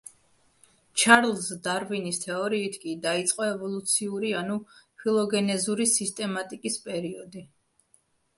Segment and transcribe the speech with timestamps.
[1.01, 4.57] ჩარლზ დარვინის თეორიით კი დაიწყო ევოლუციური ანუ
[5.05, 7.47] ფილოგენეზური სისტემატიკის პერიოდი.